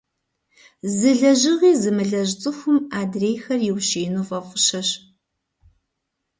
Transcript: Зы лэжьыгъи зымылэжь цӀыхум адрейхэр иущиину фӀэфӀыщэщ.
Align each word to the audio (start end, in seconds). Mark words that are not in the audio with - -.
Зы 0.95 1.11
лэжьыгъи 1.19 1.71
зымылэжь 1.81 2.33
цӀыхум 2.41 2.77
адрейхэр 2.99 3.59
иущиину 3.69 4.23
фӀэфӀыщэщ. 4.27 4.89